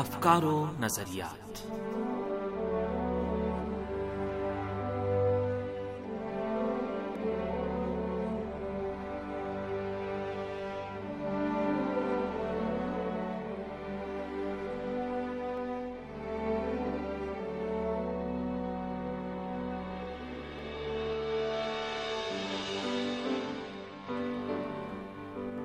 [0.00, 1.62] افکار و نظریات۔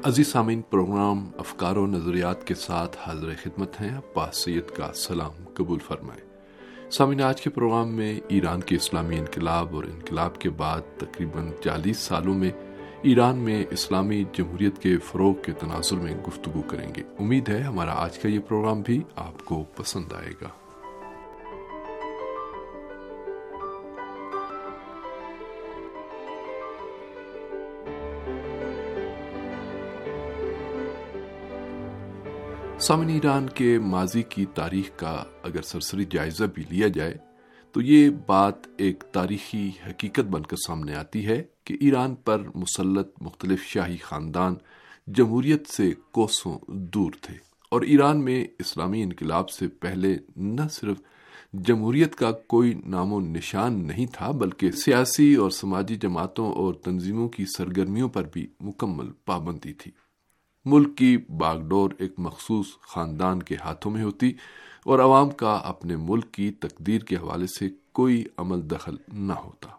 [0.05, 5.31] عزیز سامعین، پروگرام افکار و نظریات کے ساتھ حاضر خدمت ہیں۔ عباس سید کا سلام
[5.53, 6.21] قبول فرمائے
[6.91, 11.97] سامعین، آج کے پروگرام میں ایران کے اسلامی انقلاب اور انقلاب کے بعد تقریباً چالیس
[11.97, 12.51] سالوں میں
[13.01, 17.93] ایران میں اسلامی جمہوریت کے فروغ کے تناظر میں گفتگو کریں گے۔ امید ہے ہمارا
[17.95, 20.49] آج کا یہ پروگرام بھی آپ کو پسند آئے گا۔
[32.87, 37.15] سامن ایران کے ماضی کی تاریخ کا اگر سرسری جائزہ بھی لیا جائے،
[37.71, 43.07] تو یہ بات ایک تاریخی حقیقت بن کر سامنے آتی ہے کہ ایران پر مسلط
[43.21, 44.55] مختلف شاہی خاندان
[45.07, 47.35] جمہوریت سے کوسوں دور تھے۔
[47.69, 50.97] اور ایران میں اسلامی انقلاب سے پہلے نہ صرف
[51.53, 57.29] جمہوریت کا کوئی نام و نشان نہیں تھا، بلکہ سیاسی اور سماجی جماعتوں اور تنظیموں
[57.29, 59.91] کی سرگرمیوں پر بھی مکمل پابندی تھی۔
[60.65, 64.33] ملک کی باغ ڈور ایک مخصوص خاندان کے ہاتھوں میں ہوتی
[64.85, 69.69] اور عوام کا اپنے ملک کی تقدیر کے حوالے سے کوئی عمل دخل نہ ہوتا۔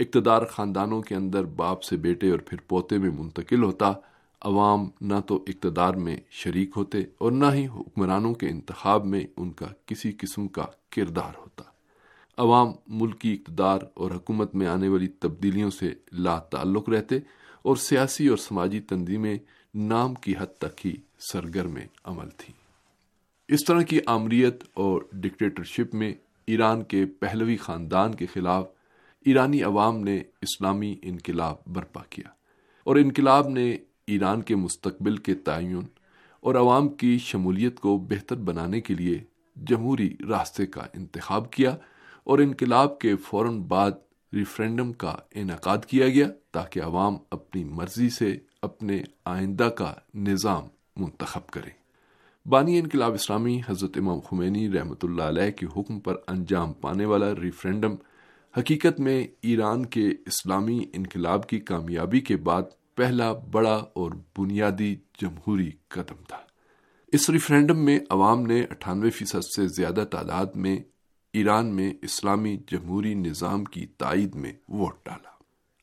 [0.00, 3.92] اقتدار خاندانوں کے اندر باپ سے بیٹے اور پھر پوتے میں منتقل ہوتا،
[4.40, 9.50] عوام نہ تو اقتدار میں شریک ہوتے اور نہ ہی حکمرانوں کے انتخاب میں ان
[9.50, 10.64] کا کسی قسم کا
[10.96, 11.62] کردار ہوتا۔
[12.36, 17.18] عوام ملکی اقتدار اور حکومت میں آنے والی تبدیلیوں سے لا تعلق رہتے
[17.62, 19.38] اور سیاسی اور سماجی تنظیمیں
[19.78, 20.96] نام کی حد تک ہی
[21.32, 22.54] سرگرم عمل تھی۔
[23.48, 26.14] اس طرح کی آمریت اور ڈکٹیٹرشپ میں
[26.46, 28.66] ایران کے پہلوی خاندان کے خلاف
[29.24, 32.28] ایرانی عوام نے اسلامی انقلاب برپا کیا
[32.84, 33.76] اور انقلاب نے
[34.06, 35.80] ایران کے مستقبل کے تعین
[36.40, 39.18] اور عوام کی شمولیت کو بہتر بنانے کے لیے
[39.56, 41.76] جمہوری راستے کا انتخاب کیا
[42.24, 43.90] اور انقلاب کے فوراً بعد
[44.32, 50.64] ریفرینڈم کا انعقاد کیا گیا تاکہ عوام اپنی مرضی سے اپنے آئندہ کا نظام
[50.96, 51.70] منتخب کریں۔
[52.48, 57.34] بانی انقلاب اسلامی حضرت امام خمینی رحمۃ اللہ علیہ کے حکم پر انجام پانے والا
[57.34, 57.94] ریفرینڈم
[58.58, 62.62] حقیقت میں ایران کے اسلامی انقلاب کی کامیابی کے بعد
[62.94, 66.38] پہلا بڑا اور بنیادی جمہوری قدم تھا۔
[67.06, 70.78] اس ریفرینڈم میں عوام نے اٹھانوے فیصد سے زیادہ تعداد میں
[71.32, 75.35] ایران میں اسلامی جمہوری نظام کی تائید میں ووٹ ڈالا۔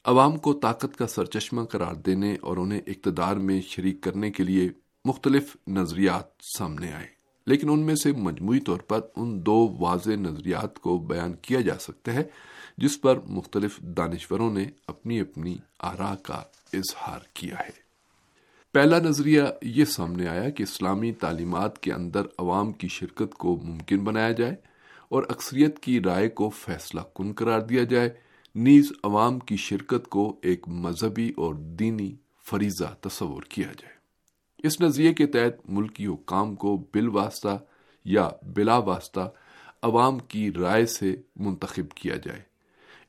[0.06, 4.70] عوام کو طاقت کا سرچشمہ قرار دینے اور انہیں اقتدار میں شریک کرنے کے لیے
[5.06, 6.24] مختلف نظریات
[6.58, 7.08] سامنے آئے۔
[7.48, 11.78] لیکن ان میں سے مجموعی طور پر ان دو واضح نظریات کو بیان کیا جا
[11.80, 12.24] سکتا ہے،
[12.78, 16.44] جس پر مختلف دانشوروں نے اپنی اپنی آرا کا
[16.74, 17.84] اظہار کیا ہے۔
[18.72, 23.98] پہلا نظریہ یہ سامنے آیا کہ اسلامی تعلیمات کے اندر عوام کی شرکت کو ممکن
[23.98, 24.56] بنایا جائے
[25.10, 28.10] اور اکثریت کی رائے کو فیصلہ کن قرار دیا جائے۔
[28.56, 32.16] نیز عوام کی شرکت کو ایک مذہبی اور دینی
[32.46, 33.94] فریضہ تصور کیا جائے۔
[34.58, 37.60] اس نظریے کے تحت ملکی حکام کو بل واسطہ
[38.06, 39.32] یا بلا واسطہ
[39.82, 42.42] عوام کی رائے سے منتخب کیا جائے۔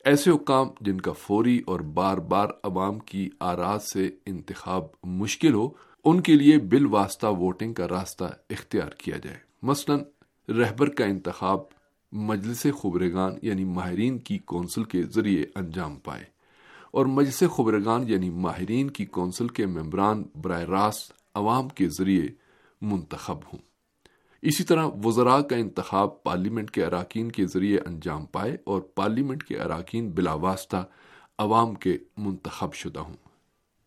[0.04, 5.69] ایسے حکام جن کا فوری اور بار بار عوام کی آراز سے انتخاب مشکل ہو،
[6.04, 9.97] ان کے لیے بل واسطہ ووٹنگ کا راستہ اختیار کیا جائے۔ مثلا،
[10.49, 11.59] رہبر کا انتخاب
[12.15, 16.25] مجلس خبرگان یعنی ماہرین کی کونسل کے ذریعے انجام پائے
[16.91, 22.27] اور مجلس خبرگان یعنی ماہرین کی کونسل کے ممبران براہ راست عوام کے ذریعے
[22.83, 23.59] منتخب ہوں۔
[24.43, 29.59] اسی طرح وزراء کا انتخاب پارلیمنٹ کے اراکین کے ذریعے انجام پائے اور پارلیمنٹ کے
[29.59, 30.87] اراکین بلا واسطہ
[31.39, 33.17] عوام کے منتخب شدہ ہوں۔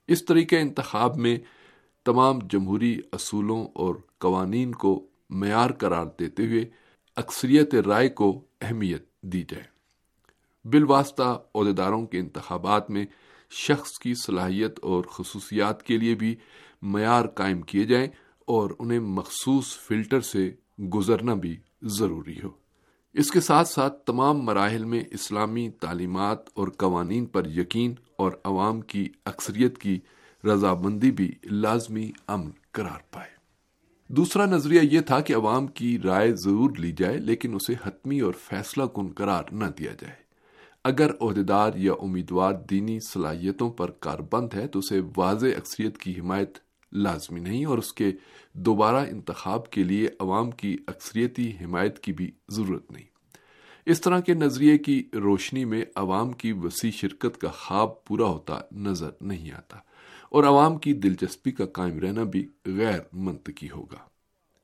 [0.07, 1.37] اس طریقے انتخاب میں
[2.05, 6.65] تمام جمہوری اصولوں اور قوانین کو معیار قرار دیتے ہوئے
[7.17, 9.63] اکثریت رائے کو اہمیت دی جائے۔
[10.65, 13.05] بالواسطہ عہدیداروں کے انتخابات میں
[13.49, 16.35] شخص کی صلاحیت اور خصوصیات کے لیے بھی
[16.81, 18.07] معیار قائم کیے جائیں
[18.45, 20.51] اور انہیں مخصوص فلٹر سے
[20.95, 22.49] گزرنا بھی ضروری ہو۔
[23.13, 28.81] اس کے ساتھ ساتھ تمام مراحل میں اسلامی تعلیمات اور قوانین پر یقین اور عوام
[28.81, 29.99] کی اکثریت کی
[30.43, 33.36] رضابندی بھی لازمی امن قرار پائے۔
[34.09, 38.33] دوسرا نظریہ یہ تھا کہ عوام کی رائے ضرور لی جائے، لیکن اسے حتمی اور
[38.33, 40.15] فیصلہ کن قرار نہ دیا جائے۔
[40.83, 46.57] اگر عہدیدار یا امیدوار دینی صلاحیتوں پر کاربند ہے، تو اسے واضح اکثریت کی حمایت
[46.91, 48.11] لازمی نہیں اور اس کے
[48.53, 53.05] دوبارہ انتخاب کے لیے عوام کی اکثریتی حمایت کی بھی ضرورت نہیں۔
[53.85, 58.59] اس طرح کے نظریے کی روشنی میں عوام کی وسیع شرکت کا خواب پورا ہوتا
[58.71, 59.77] نظر نہیں آتا۔
[60.29, 63.97] اور عوام کی دلچسپی کا قائم رہنا بھی غیر منطقی ہوگا۔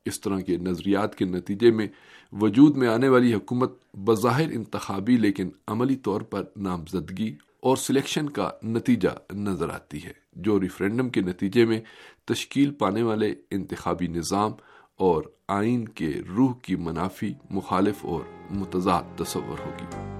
[0.06, 1.88] اس طرح کے نظریات کے نتیجے میں
[2.32, 8.50] وجود میں آنے والی حکومت بظاہر انتخابی لیکن عملی طور پر نامزدگی اور سلیکشن کا
[8.64, 11.82] نتیجہ نظر آتی ہے، جو ریفرینڈم کے نتیجے میں
[12.26, 14.52] تشکیل پانے والے انتخابی نظام
[14.96, 18.22] اور آئین کے روح کی منافی مخالف اور
[18.52, 20.13] متضاد تصور ہوگی۔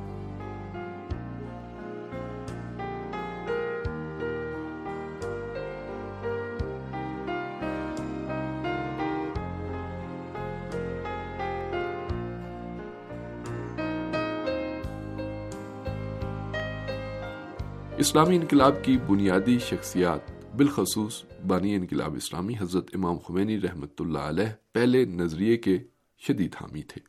[18.04, 20.20] اسلامی انقلاب کی بنیادی شخصیات،
[20.56, 25.78] بالخصوص بانی انقلاب اسلامی حضرت امام خمینی رحمت اللہ علیہ پہلے نظریے کے
[26.20, 27.02] شدید حامی تھے۔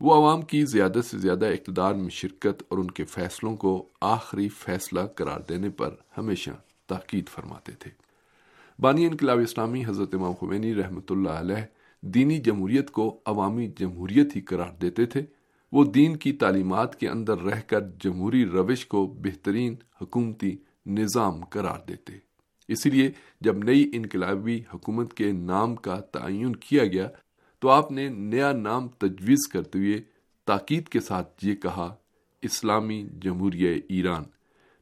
[0.00, 4.48] وہ عوام کی زیادہ سے زیادہ اقتدار میں شرکت اور ان کے فیصلوں کو آخری
[4.48, 6.50] فیصلہ قرار دینے پر ہمیشہ
[6.88, 7.90] تاکید فرماتے تھے۔
[8.78, 11.64] بانی انقلاب اسلامی حضرت امام خمینی رحمت اللہ علیہ
[12.00, 15.22] دینی جمہوریت کو عوامی جمہوریت ہی قرار دیتے تھے۔
[15.74, 20.56] وہ دین کی تعلیمات کے اندر رہ کر جمہوری روش کو بہترین حکومتی
[20.86, 22.12] نظام قرار دیتے۔
[22.68, 23.10] اسی لیے
[23.40, 27.08] جب نئی انقلابی حکومت کے نام کا تعین کیا گیا،
[27.58, 30.02] تو آپ نے نیا نام تجویز کرتے ہوئے
[30.44, 31.94] تاکید کے ساتھ یہ کہا،
[32.42, 34.22] اسلامی جمہوریہ ایران،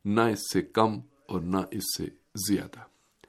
[0.05, 2.06] نہ اس سے کم اور نہ اس سے
[2.49, 2.81] زیادہ۔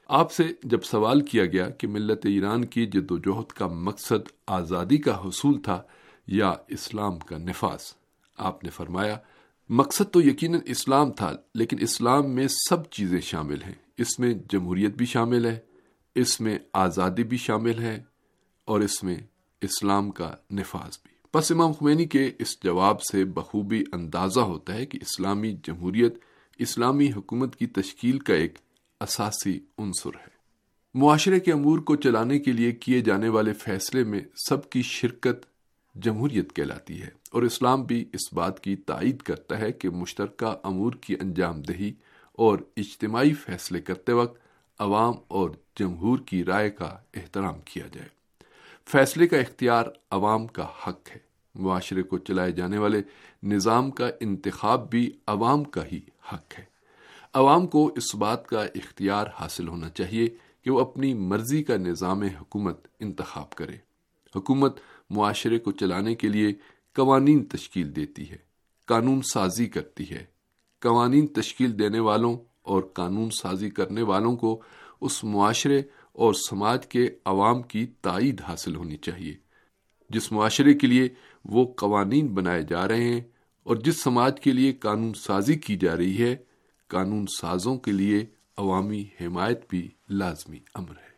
[0.08, 4.28] آپ سے جب سوال کیا گیا کہ ملت ایران کی جد و جہد کا مقصد
[4.48, 5.82] آزادی کا حصول تھا
[6.28, 7.94] یا اسلام کا نفاذ۔
[8.38, 9.18] آپ نے فرمایا،
[9.70, 14.94] مقصد تو یقیناً اسلام تھا، لیکن اسلام میں سب چیزیں شامل ہیں۔ اس میں جمہوریت
[14.94, 15.60] بھی شامل ہے،
[16.16, 18.04] اس میں آزادی بھی شامل ہے،
[18.66, 19.18] اور اس میں
[19.62, 24.86] اسلام کا نفاذ بھی۔ پس امام خمینی کے اس جواب سے بخوبی اندازہ ہوتا ہے
[24.86, 26.16] کہ اسلامی جمہوریت،
[26.58, 28.60] اسلامی حکومت کی تشکیل کا ایک
[29.02, 30.34] اساسی عنصر ہے۔
[30.94, 35.46] معاشرے کے امور کو چلانے کے لیے کیے جانے والے فیصلے میں سب کی شرکت
[35.96, 40.92] جمہوریت کہلاتی ہے اور اسلام بھی اس بات کی تائید کرتا ہے کہ مشترکہ امور
[40.92, 41.94] کی انجام دہی
[42.34, 44.42] اور اجتماعی فیصلے کرتے وقت
[44.80, 45.50] عوام اور
[45.80, 48.10] جمہور کی رائے کا احترام کیا جائے۔
[48.86, 53.02] فیصلے کا اختیار عوام کا حق ہے۔ معاشرے کو چلائے جانے والے
[53.44, 56.00] نظام کا انتخاب بھی عوام کا ہی
[56.34, 56.66] حق ہے۔
[57.34, 60.30] عوام کو اس بات کا اختیار حاصل ہونا چاہیے
[60.64, 63.76] کہ وہ اپنی مرضی کا نظام حکومت انتخاب کرے۔
[64.36, 64.78] حکومت
[65.10, 66.54] معاشرے کو چلانے کے لیے
[66.96, 68.38] قوانین تشکیل دیتی ہے،
[68.86, 70.26] قانون سازی کرتی ہے۔
[70.82, 74.62] قوانین تشکیل دینے والوں اور قانون سازی کرنے والوں کو
[75.02, 79.36] اس معاشرے اور سماج کے عوام کی تائید حاصل ہونی چاہیے۔
[80.10, 81.10] جس معاشرے کے لیے
[81.46, 83.22] وہ قوانین بنائے جا رہے ہیں
[83.64, 86.36] اور جس سماج کے لیے قانون سازی کی جا رہی ہے،
[86.88, 88.26] قانون سازوں کے لیے
[88.58, 91.13] عوامی حمایت بھی لازمی امر ہے۔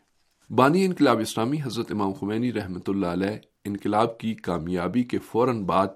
[0.49, 5.87] بانی انقلاب اسلامی حضرت امام خمینی رحمۃ اللہ علیہ انقلاب کی کامیابی کے فوراً بعد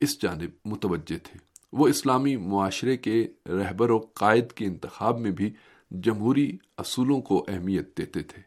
[0.00, 1.38] اس جانب متوجہ تھے۔
[1.72, 5.54] وہ اسلامی معاشرے کے رہبر و قائد کے انتخاب میں بھی
[5.90, 8.42] جمہوری اصولوں کو اہمیت دیتے تھے۔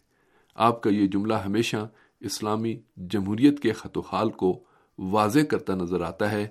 [0.55, 4.63] آپ کا یہ جملہ ہمیشہ اسلامی جمہوریت کے خط و حال کو
[4.97, 6.47] واضح کرتا نظر آتا ہے۔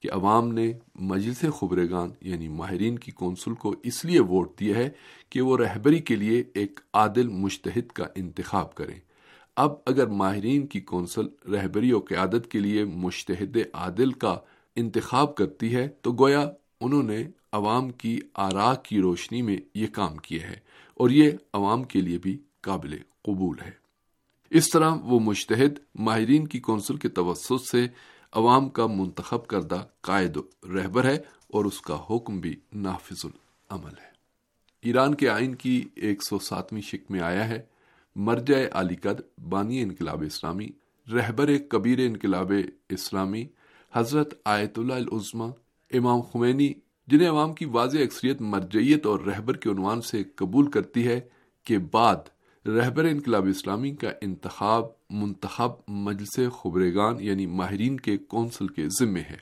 [0.00, 4.90] کہ عوام نے مجلس خبرگان یعنی ماہرین کی کونسل کو اس لیے ووٹ دیا ہے
[5.30, 9.00] کہ وہ رہبری کے لیے ایک عادل مشتحد کا انتخاب کریں۔
[9.56, 14.38] اب اگر ماہرین کی کونسل رہبری و قیادت کے لیے مشتحد عادل کا
[14.76, 20.16] انتخاب کرتی ہے تو گویا انہوں نے عوام کی آرا کی روشنی میں یہ کام
[20.16, 20.56] کیا ہے
[20.94, 23.70] اور یہ عوام کے لیے بھی قابل قبول ہے۔
[24.50, 27.86] اس طرح وہ مشتحد ماہرین کی کونسل کے توسط سے
[28.32, 30.36] عوام کا منتخب کردہ قائد
[30.74, 31.18] رہبر ہے
[31.48, 34.10] اور اس کا حکم بھی نافذ العمل ہے۔
[34.82, 37.62] ایران کے آئین کی ایک سو ساتویں شک میں آیا ہے،
[38.16, 40.68] مرجع علی قد، بانی انقلاب اسلامی،
[41.12, 42.52] رہبر کبیر انقلاب
[42.88, 43.46] اسلامی،
[43.92, 45.44] حضرت آیت اللہ العظمہ
[45.90, 46.72] امام خمینی،
[47.06, 51.20] جنہیں عوام کی واضح اکثریت مرجعیت اور رہبر کے عنوان سے قبول کرتی ہے
[51.64, 52.16] کے بعد
[52.66, 59.36] رہبر انقلاب اسلامی کا انتخاب منتخب مجلس خبرگان یعنی ماہرین کے کونسل کے ذمے ہے۔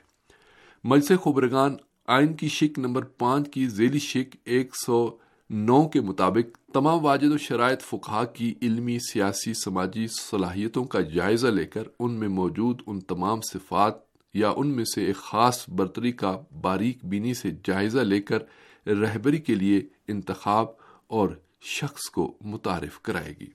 [0.83, 1.75] مجلس خبرگان
[2.07, 5.17] آئین کی شک نمبر پانچ کی ذیلی شک ایک سو
[5.49, 11.47] نو کے مطابق تمام واجد و شرائط فقہ کی علمی، سیاسی، سماجی صلاحیتوں کا جائزہ
[11.47, 13.93] لے کر ان میں موجود ان تمام صفات
[14.33, 18.39] یا ان میں سے ایک خاص برتری کا باریک بینی سے جائزہ لے کر
[18.87, 20.65] رہبری کے لیے انتخاب
[21.07, 21.29] اور
[21.61, 23.47] شخص کو متعارف کرائے گی۔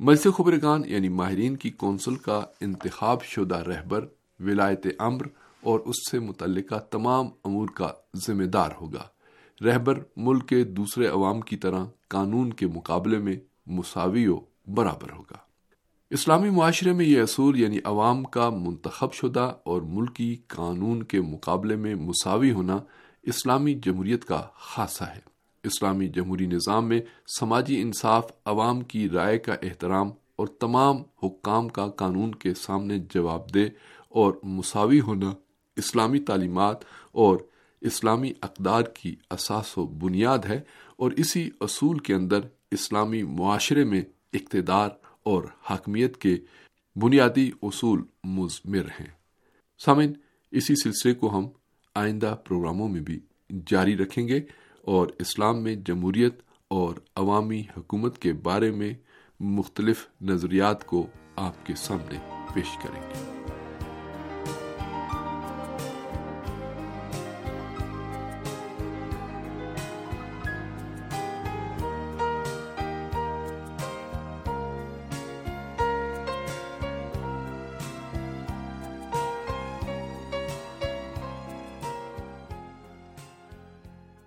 [0.00, 4.06] مجلس خبرگان یعنی ماہرین کی کونسل کا انتخاب شدہ رہبر
[4.40, 5.26] ولایت امر
[5.60, 9.08] اور اس سے متعلقہ تمام امور کا ذمہ دار ہوگا۔
[9.64, 13.36] رہبر ملک کے دوسرے عوام کی طرح قانون کے مقابلے میں
[13.66, 15.36] مساوی و برابر ہوگا۔
[16.10, 21.76] اسلامی معاشرے میں یہ اصول یعنی عوام کا منتخب شدہ اور ملکی قانون کے مقابلے
[21.76, 22.78] میں مساوی ہونا
[23.22, 25.30] اسلامی جمہوریت کا خاصہ ہے۔
[25.64, 27.00] اسلامی جمہوری نظام میں
[27.38, 33.54] سماجی انصاف، عوام کی رائے کا احترام اور تمام حکام کا قانون کے سامنے جواب
[33.54, 33.64] دے
[34.08, 35.32] اور مساوی ہونا
[35.76, 36.76] اسلامی تعلیمات
[37.12, 37.36] اور
[37.80, 40.60] اسلامی اقدار کی اساس و بنیاد ہے
[40.96, 42.40] اور اسی اصول کے اندر
[42.70, 44.02] اسلامی معاشرے میں
[44.32, 44.88] اقتدار
[45.22, 46.36] اور حاکمیت کے
[46.96, 49.10] بنیادی اصول مزمر ہیں۔
[49.84, 50.12] سامن
[50.50, 51.48] اسی سلسلے کو ہم
[51.94, 53.20] آئندہ پروگراموں میں بھی
[53.66, 54.40] جاری رکھیں گے۔
[54.82, 58.94] اور اسلام میں جمہوریت اور عوامی حکومت کے بارے میں
[59.40, 61.06] مختلف نظریات کو
[61.36, 62.18] آپ کے سامنے
[62.54, 63.39] پیش کریں گے۔